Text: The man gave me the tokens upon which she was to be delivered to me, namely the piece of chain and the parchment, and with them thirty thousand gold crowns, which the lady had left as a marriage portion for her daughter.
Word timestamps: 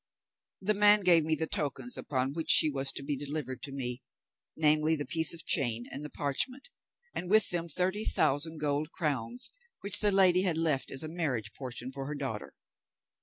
The 0.61 0.73
man 0.73 1.01
gave 1.01 1.23
me 1.25 1.35
the 1.35 1.45
tokens 1.45 1.95
upon 1.95 2.33
which 2.33 2.49
she 2.49 2.71
was 2.71 2.91
to 2.93 3.03
be 3.03 3.15
delivered 3.15 3.61
to 3.61 3.71
me, 3.71 4.01
namely 4.57 4.95
the 4.95 5.05
piece 5.05 5.31
of 5.31 5.45
chain 5.45 5.85
and 5.91 6.03
the 6.03 6.09
parchment, 6.09 6.71
and 7.13 7.29
with 7.29 7.51
them 7.51 7.67
thirty 7.67 8.03
thousand 8.05 8.57
gold 8.59 8.91
crowns, 8.91 9.51
which 9.81 9.99
the 9.99 10.11
lady 10.11 10.41
had 10.41 10.57
left 10.57 10.89
as 10.89 11.03
a 11.03 11.07
marriage 11.07 11.53
portion 11.53 11.91
for 11.91 12.07
her 12.07 12.15
daughter. 12.15 12.55